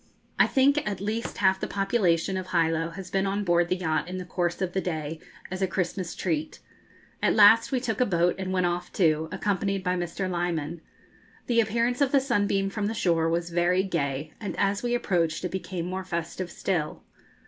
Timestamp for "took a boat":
7.79-8.33